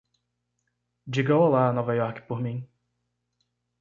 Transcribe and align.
Diga 1.05 1.35
olá 1.37 1.67
a 1.69 1.73
Nova 1.73 1.93
York 1.95 2.23
por 2.23 2.41
mim. 2.41 2.67